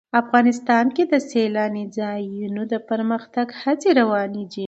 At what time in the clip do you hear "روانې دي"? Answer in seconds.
3.99-4.59